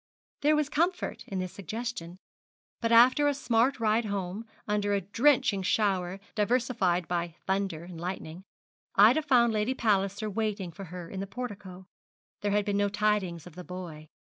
[0.41, 2.17] There was comfort in this suggestion;
[2.81, 8.43] but after a smart ride home, under a drenching shower diversified by thunder and lightning,
[8.95, 11.85] Ida found Lady Palliser waiting for her in the portico.
[12.41, 14.09] There had been no tidings of the boy.